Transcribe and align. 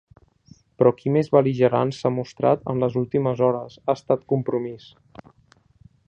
Però 0.79 0.91
qui 1.01 1.11
més 1.17 1.27
bel·ligerant 1.35 1.91
s’ha 1.97 2.11
mostrat 2.15 2.65
en 2.73 2.81
les 2.85 2.97
últimes 3.01 3.43
hores 3.49 3.77
ha 3.85 3.97
estat 4.01 4.25
compromís. 4.33 4.89